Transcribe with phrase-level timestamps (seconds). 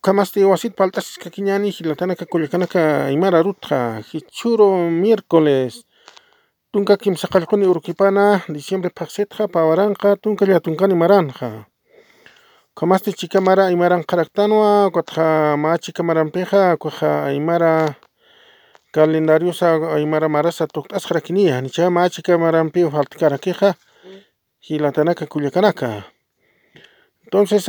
[0.00, 5.84] ukamaste wasit paltasisqa kiñani hilatanaka kullakanaka aymara rutqa hichuro miércoles.
[6.72, 11.68] Tunka kimsa qallquni urqipana diciembre phaqsitqa pawaranqa tunka llatunqani maranqa
[12.72, 17.92] kamaste chikamara aymaranqaraqtanwa kutqa ma chikamaranpiqa kuqa aymara
[18.94, 23.74] calendariosa aymara marasa tuqt'asqa rakiniya nicha ma chikamaranpi faltaqarakiqa
[24.64, 26.08] hilatanaka kullakanaka
[27.24, 27.68] entonces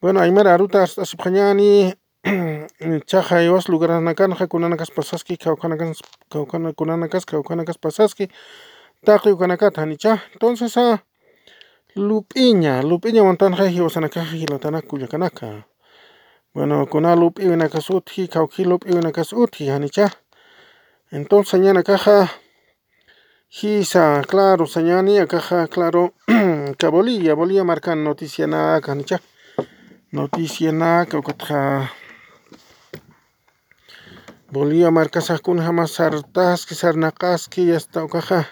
[0.00, 0.86] Bueno, aymara aruta la
[4.14, 8.28] canja con una kunanakas pasaski kawkanakas kawkana kunanakas casa pasaski
[9.04, 11.04] taqi ni nicha entonces a
[11.96, 15.66] lupiña lupiña wantanqa hiwasanakaj hilatana kullakanaka
[16.54, 20.12] bueno kuna lup'iwinakas utji kawki lup'iwinakas utji hanicha
[21.10, 22.30] entonces ya añana caja,
[23.48, 26.12] Hisa, claro, señani, caja, claro,
[26.78, 29.22] cabolilla, bolilla, marcan noticia nada, canicha.
[30.12, 31.88] Noticianaka ukutqa
[34.52, 38.44] Bolivia markasaqkuna ama sartasqa sarnaqasqa hasta ukaqa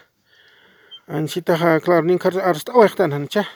[1.08, 3.48] anchitaqa claro ninqa arasta awaqtana nicha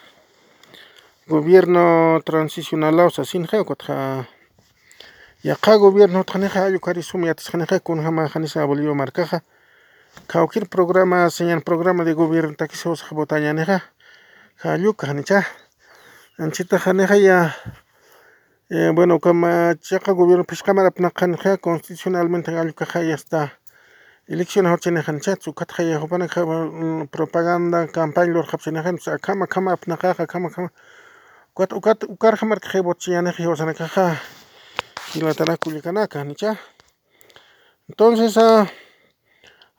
[1.28, 4.25] gobierno transicionalawsa shinqa ukutqa
[5.45, 9.45] yaqa gobiernota niqa allukarismun yatasqaniqa kunan ama qanisqa Bolivia markaqa
[10.25, 13.84] qhawqir programa señal programa de gobierno takisqa votañaniqa
[14.62, 15.45] qalluqa nicha
[16.41, 17.53] anchitaqa niqa ya
[18.73, 23.53] Eh, bueno, kama chaca gobierno pishkamara pnaqanja constitucionalmente allqaja hasta ya
[24.29, 30.71] elecciones horchenejanchatsu katja yahupanaka mm, propaganda campaña lor hapchenejansa kama kama pnaqaja kama kama
[31.53, 34.23] kuat ukat ukarja markaje bochianaje ya, osanakaja
[35.15, 36.57] hilatara kulikanaka nicha
[37.89, 38.71] entonces ah,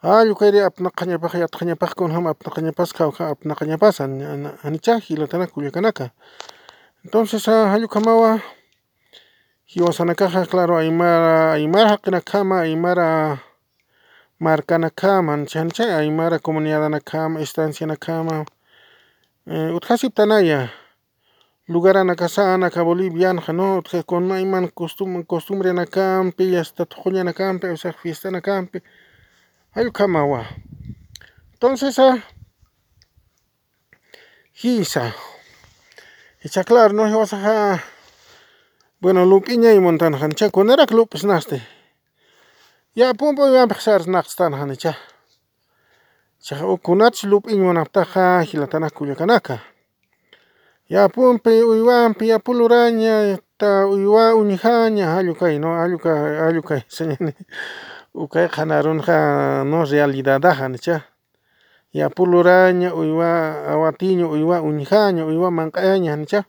[0.04, 4.02] ah ayu kairi apnaqañapaj yatqañapaj kunjam apnaqañapas kawja apnaqañapas
[4.68, 6.12] anicha hilatara kulikanaka
[7.06, 8.44] entonces ah ayu ah, kamawa
[9.72, 13.38] hiwasanakaqa claro aymara aymara haqinakama aymara
[14.40, 18.46] markanakama nicha aymara comunidadnakama estancianakama
[19.48, 20.68] utqa siptanalla
[21.68, 24.68] lugarana kasanaka bolivianaqa no utqa kuna ima
[25.28, 28.84] costumbrenakanpi hasta tuqullanakanpi awsaq fiestanakanpi
[29.76, 30.46] allukamawa
[31.54, 31.96] entonces
[34.62, 35.14] jisa
[36.44, 37.80] icha claro no hiwasaqa
[39.02, 41.68] Bueno, lukiña y montan cha kunera clubes naste.
[42.94, 44.96] Ya pumpo ya empezar naxtan hanicha.
[46.38, 49.64] Cha ukunach lupiña monaptaja hilatana kuyakanaka.
[50.88, 57.34] Ya pumpe uiwampi ya puluraña ta uiwa unijaña ayukai no ayuka ayukai señane.
[58.14, 61.06] Ukai kanarunja no realidad hanicha.
[61.92, 66.46] Ya puluraña uiwa awatiño uiwa unijaña uiwa mankaña.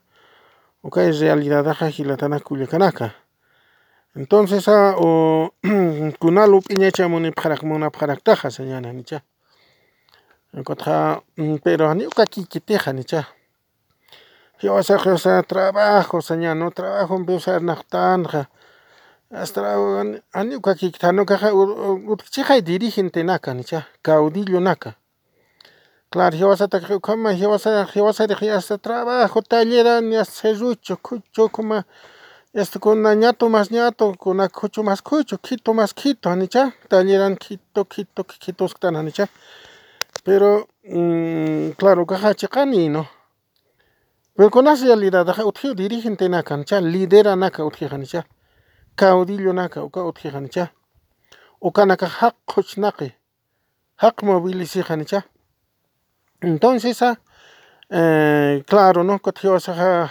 [0.84, 3.22] nicha ukay realidadaqa hilatanaka kullakanaka
[4.14, 4.64] entonces
[6.20, 9.18] kuna lup'iñachamunipaqraq munapaqraqtaqa ñana nicha.
[10.52, 11.22] Ñuqataqa
[11.64, 13.20] pero ñuqa kikipikqa nicha.
[14.60, 18.40] Hiwasaqa trabajosa ña no trabajopi usharnaqtanaqa
[19.42, 21.48] ashtawan ñuqa kikita ñuqaqa
[22.12, 23.88] utqachikay dirigentenaka nicha.
[24.04, 24.90] Caudillonaka
[26.12, 31.84] claro hiwasataka ukama hiwasariq hasta trabajo talleran serrucho khuchu ukuma
[32.80, 38.24] kuna ñato mas ñato kunaka khuchu mas khuchu quito mas quito nicha talleran quito quito
[38.24, 39.26] quitosqtana nicha
[40.24, 40.68] pero
[41.78, 43.06] claro ukaqa chiqani no
[44.36, 48.20] pero kunas realidadaqa utqhiyu dirigentenaka nicha lideranaka utqhiqa nicha
[48.96, 50.64] caudillonaka uka utqhiqa nicha
[51.60, 53.08] ukanaka haqquch naqi
[54.02, 55.24] haq moviliciqa nicha
[56.42, 56.98] Entonces,
[57.90, 59.18] eh, claro, ¿no?
[59.20, 60.10] Cotios a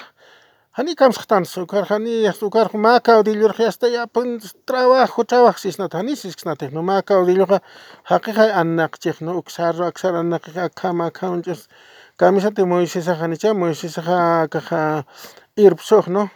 [0.71, 5.77] Hani kam skhtan sukar hani sukar ma ka udilur hasta ya pun trabajo trabajo sis
[5.77, 7.59] nat hani sis knat no ma ka udilur
[8.07, 11.67] haqiqa annaq chif no uksar aksar annaq kama kaunches
[12.15, 15.03] kamisa te moises hani cha moises ha ka
[15.57, 16.29] irpsoh no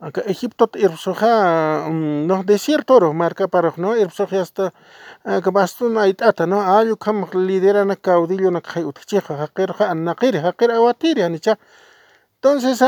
[0.00, 4.70] egiptota irpusuqqa no desiertoro markaparaq no irpusuq hasta
[5.52, 11.56] baston ayt'ata no allukamaq liderana caudillonaka kay utqachiqa haqirqa anaqiri haqir awatiri nicha
[12.36, 12.80] entonces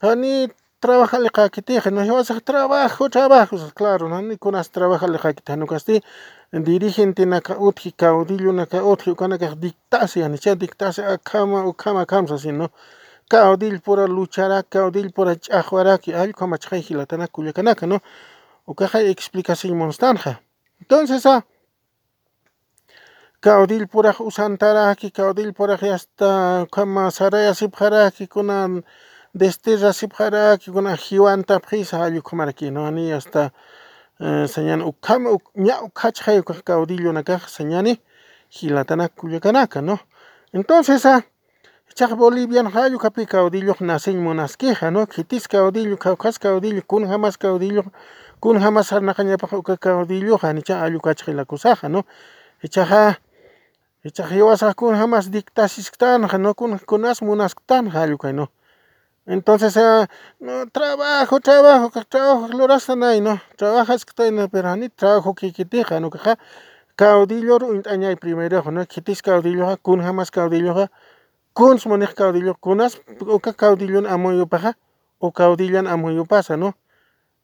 [0.00, 0.48] ani
[0.80, 3.56] trabajali qakitiyqa hiwasaq trabajo trabajo.
[3.74, 4.06] Claro
[4.40, 5.96] kunas trabajali qakitija ñuqasti
[6.66, 12.66] dirigentenaka utqhi caudillonaka utqhi ukanakaq dictasia nicha dictasia akama ukama akamsa si no
[13.28, 17.98] caudillo pura lucharaki caudillo pura ch'aqwaraki allqu kamachaqay hilatanaka kullakanaka no
[18.66, 20.32] ukaqa explicacionmunastajqa
[20.80, 21.24] entonces
[23.44, 28.82] caudillo puraq usantaraki caudillo puraq hasta ukama saraya sipqaraki kunan
[29.34, 33.50] desde rasipjaraki kuna jiwanta prisa ayukumaraki no ani hasta
[34.20, 38.00] uh, señan ukama uk, ña ukachhay caudillo nakaj señani
[38.48, 39.98] hilatana kuyakanaka no
[40.52, 41.20] entonces ah
[41.92, 47.84] chaq bolivian hayu kapi caudillo nacen monasqueja no kitis caudillo caucas caudillo kun jamás caudillo
[48.40, 52.06] kun jamás arnaqañapaq uka caudillo hanicha ayu kachqilakusaja no
[52.62, 53.20] ichaja
[54.04, 57.20] ichaj hiwasaq kun jamás dictasisqtana no kun kunas
[57.92, 58.48] hayu kay no
[59.26, 60.04] Entonces, uh,
[60.38, 66.10] no, trabajo, trabajo, trabajo, lorasana, no, trabajas que no, pero ani trabajo que deja, no,
[66.94, 67.56] caudillo,
[67.86, 70.90] añay primero, no, que tis caudillo, kun jamás caudillo,
[71.54, 74.76] kun smonih caudillo, kunas, o que caudillo amoyo paja,
[75.18, 76.76] o caudillo amoyo pasa, no.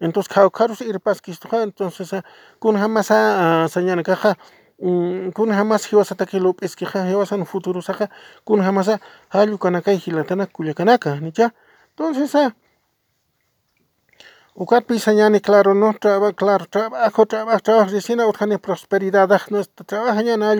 [0.00, 2.10] Entonces, caucaros ir pas que entonces,
[2.58, 4.36] kun jamás a señana caja,
[4.78, 8.10] kun jamás hiwas atakilo es que hiwas en futuro saca,
[8.44, 11.54] kun jamás a halu kanaka y hilatana kuyakanaka, ni ya.
[11.90, 12.54] Entonces, ah,
[14.54, 20.36] Ucat pisañani, claro, no trabajo, claro, trabajo, trabajo, trabajo, recién urjani prosperidad, no trabaja ya
[20.36, 20.54] na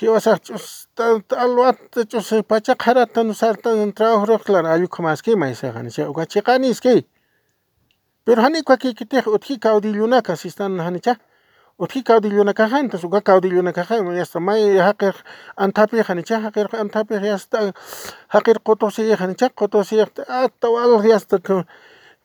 [0.00, 5.36] yuka, hiwas a alwat, chus pachak harata no sarta un trabajo, claro, ayuka más que
[5.36, 7.06] más, hani, ya, ucat chicani es que,
[8.24, 11.18] pero hani kwa ki kite utki caudilluna, casi están, hani, ya,
[11.78, 15.14] utki caudilluna caja, entonces uca caudilluna caja, ya está, may hacker
[15.56, 17.72] antapi, hani, ya, hacker antapi, ya está,
[18.28, 21.38] hacker kotosi, hani, ya, kotosi, hasta wal, ya está,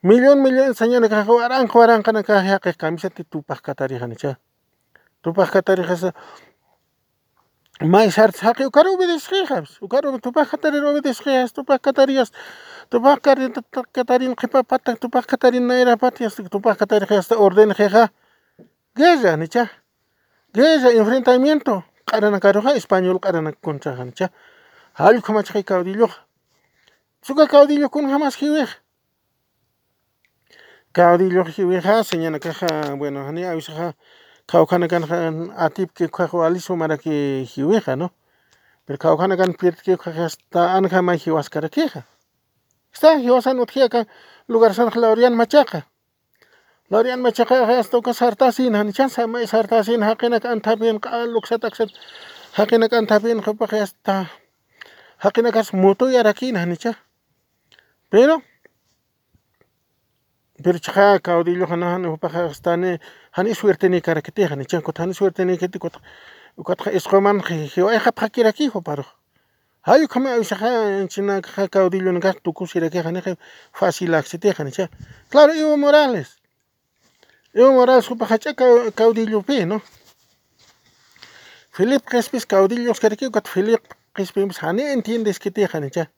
[0.02, 3.24] millón millón señora que jugarán jugarán kana ka ya que camisa ti
[7.82, 12.30] ukaro obedes khas ukaro tupas katari obedes khas tupas katarias
[12.90, 13.52] tupas katari
[13.92, 18.10] katari qipa patak tupas katari naira patias tupas katari khas orden kheja
[18.94, 19.70] guerra ni cha
[20.54, 24.30] guerra enfrentamiento qarana karoja español qarana contra hani cha
[24.94, 26.08] hal kuma chai caudillo
[27.22, 28.70] suka caudillo kun jamás hiwej
[30.92, 33.94] caudillo hiweja señana caja bueno hani avisaja
[34.52, 38.12] Jauhanakan atip que juajuali sumara que jiweja, ¿no?
[38.84, 42.04] Pero jauhanakan piert que hasta anjama jiwaskara queja.
[42.92, 44.06] Está jiwasan utjiaka
[44.46, 45.88] lugar san laurian machaca.
[46.90, 51.88] Laurian machaca hasta que sartasin, hanichansa me sartasin, hakenak antapien luxataxet,
[52.52, 53.40] hakenak antapien
[53.80, 54.30] hasta
[55.16, 56.98] hakenakas mutu y arakin, hanicha.
[58.10, 58.42] Pero,
[60.62, 63.00] pero chaja caudillo hana hana upaja stane
[63.32, 65.96] hani suerte ni karakete hani chan kot hani suerte ni kete kot
[66.64, 69.04] kot escoman hiwa ha pakira ki ho paro
[69.82, 73.20] hayu kama chaja china kaja caudillo nga tuku sira que hani
[73.72, 74.88] fácil acceder hani cha.
[75.30, 76.38] Claro Evo Morales.
[77.54, 78.54] Evo Morales upaja cha
[78.94, 79.82] caudillo pe no
[81.76, 83.82] Philip Crespis caudillos kereki kot Philip
[84.14, 86.10] Crespis hani entiendes que te cha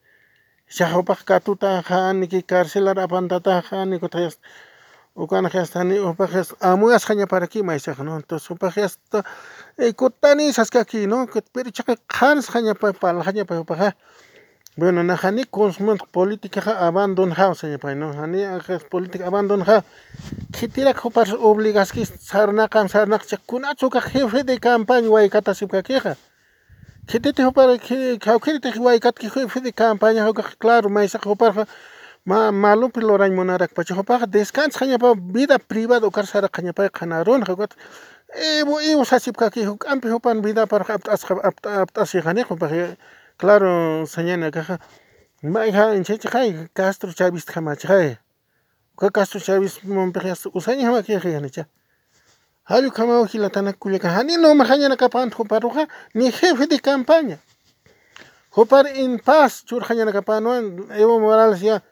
[0.67, 4.37] Shahopaq katuta hani ki carcelar apantata hani kutayas
[5.15, 8.99] ukana hastani upaqas amuas haña para aquí maisaj no entonces upaqas
[9.77, 13.95] e kutani saskaki no pero chaqa khans haña pa pal haña pa upaqa
[14.75, 19.61] bueno na hani consumant política ha abandon ha haña pa no hani ajas política abandon
[19.61, 19.83] ha
[20.51, 25.81] kitira kopar obligas ki sarna kan sarna chakuna chuka jefe de campaña way kata sipka
[25.81, 26.17] keja
[27.05, 27.69] Quitetej opar
[28.25, 31.67] jawquirij waykatki juyfidi campaña hukaj claro maysaq uparqa
[32.25, 37.71] ma malupi lorañ munaraqpacha upaqa descansa qañapa vida privada ukarsaraq qañapay qhanaruna huk'at
[38.57, 41.33] ewu ewu sasipkaki k'ampi upan vidaparqa apt'asqa
[41.83, 42.97] apt'asqaniqa upaqa
[43.37, 44.79] claro sañana kaja
[45.43, 48.17] mayja inchachiqay Castro Chavisqa machaqay
[48.97, 51.63] uka Castro Chavismunpiqa usaña makiqa yanacha
[52.67, 57.39] hija Halu kama hilatana kuleka hani no mahaña na kapan hoparuja ni jefe de campaña.
[58.51, 60.45] Hopar en paz churjaña na kapan
[60.97, 61.83] Evo Morales ya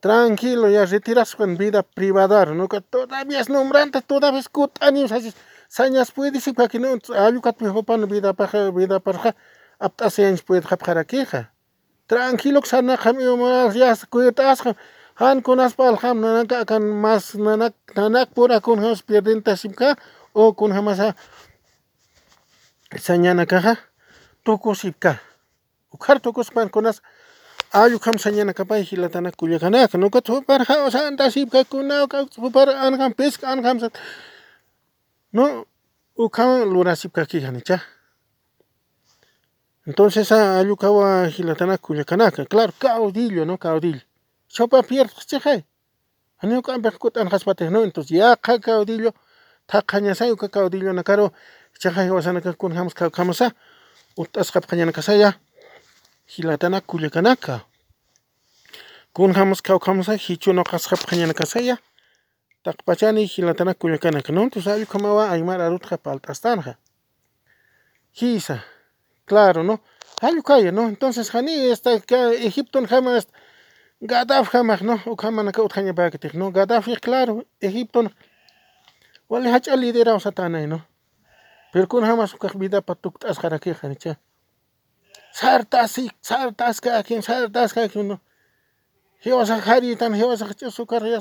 [0.00, 2.46] tranquilo ya retiras con vida privada.
[2.46, 4.50] No que todavía es nombrante todavía es
[4.80, 5.12] años.
[5.12, 5.32] Así
[5.68, 9.34] sañas puede decir para que no halu kat mi hopan vida para vida para
[9.78, 11.52] apta años puede para queja.
[12.06, 14.62] Tranquilo que sana Evo Morales ya cuidas
[15.14, 19.96] han kunas pal ham nanak akan mas nanak nanak pura kun has pierden tasimka
[20.34, 21.14] o kun hamasa
[22.96, 23.76] sañana kaja
[24.44, 25.20] tukusipka
[25.92, 27.00] ukar tukus pan kunas
[27.72, 32.06] ayu kam sañana kapay hilatana kulyakana no ka tu par ha osa anta sipka kuna
[32.08, 33.96] ka par an kam pesk an kam sat.
[35.32, 35.64] No
[36.18, 37.80] ukam lura sipka ki hanicha
[39.86, 44.00] entonces ayu kawa hilatana kulyakana claro caudillo no caudillo
[44.54, 44.78] chopa
[46.58, 47.28] uka ambek kutan
[47.70, 49.14] no entonces ya ka caudillo
[49.66, 51.32] ta qaña say uka caudillo nakaro
[51.78, 53.54] chajay wasana ka kun hams ka kamasa
[54.16, 55.38] utas qap qaña nakasaya
[56.26, 57.66] hilatana kulyakanaka
[59.12, 61.76] kunhamus kawqhamusqa hichuno qasqaqa ñanakasaya
[62.64, 66.72] taqpachani hilatana kullakanaka no entonces allqu kamawa aymara arutqa palt'astanqa
[68.18, 68.64] hisa
[69.28, 69.80] claro no
[70.22, 71.90] allqu kaya no entonces qani esta
[72.48, 73.28] Egipto hamas
[74.02, 78.10] Gaddafi hamaq no uk hamanaka utqañapakatiq no Gaddafi claro Egipto
[79.28, 80.82] wali hach'a liderawsata tanay no
[81.72, 84.16] pero kunan hamas ukaq vidapa tukt'asqarakiqa nicha
[85.32, 88.16] sartasik sartaskakin sartaskakin no
[89.24, 91.20] hiwasaq haritana hiwasaq ch'usaq karqa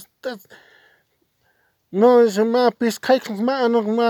[1.92, 2.10] no
[2.54, 4.08] ma pisqayqa ma ma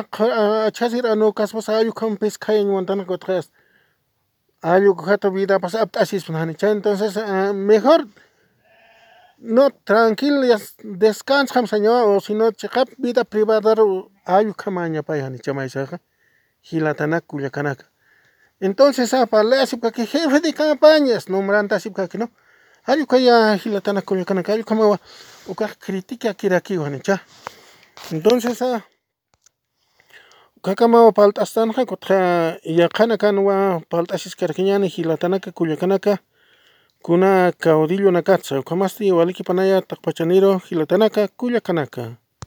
[0.72, 3.44] chasir anu kaspaqa allquwan pisqayninwantaqa utqa
[4.64, 7.14] allqu hatun vidapas apt'asispa chay entonces
[7.54, 8.02] mejor
[9.42, 10.46] no tranquilo
[10.84, 15.98] descansqa ñawiwan o sino chiqap vida privadaro allqu kamañapay chamaysaqa
[16.62, 17.86] hilatanaka kullakanaka
[18.60, 22.30] entonces parlaship kaki jefe de campañas nombrantaship kaki no.
[22.86, 24.98] Allqu kaya hilatanaka kullakanaka allqu kamawa
[25.50, 27.22] ukaq criticakirakiwan nicha
[28.12, 28.62] entonces
[30.58, 32.18] ukqa kamawa palt'astanqa kutqa
[32.64, 36.22] yaqana kanwa palt'asiskarka ña hilatanaka kullakanaka
[37.02, 42.04] Kunaka orillo nakacha, kamastiy walikipanaya takpachaniro jilatanaka kuyakanaka.